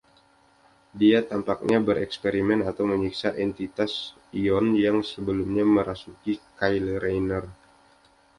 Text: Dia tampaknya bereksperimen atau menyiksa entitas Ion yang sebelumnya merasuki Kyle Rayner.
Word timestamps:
Dia 1.01 1.19
tampaknya 1.31 1.77
bereksperimen 1.89 2.59
atau 2.71 2.83
menyiksa 2.91 3.29
entitas 3.45 3.91
Ion 4.41 4.67
yang 4.85 4.97
sebelumnya 5.11 5.61
merasuki 5.75 6.33
Kyle 6.59 6.93
Rayner. 7.03 7.43